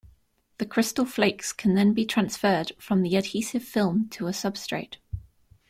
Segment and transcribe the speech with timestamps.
[0.57, 4.95] The crystal flakes can then be transferred from the adhesive film to a substrate.